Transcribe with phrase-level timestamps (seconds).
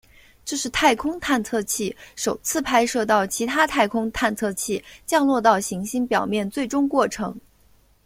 [0.43, 7.39] 这是太空探测器首次拍摄到其他太空探测器降落到行星表面最终过程。